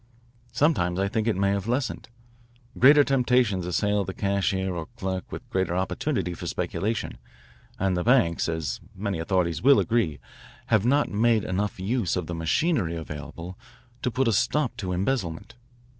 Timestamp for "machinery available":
12.33-13.59